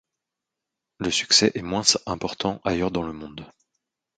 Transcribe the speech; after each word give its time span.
Le 0.97 1.11
succès 1.11 1.51
est 1.53 1.61
moins 1.61 1.83
important 2.07 2.59
ailleurs 2.63 2.89
dans 2.89 3.03
le 3.03 3.13
monde. 3.13 3.45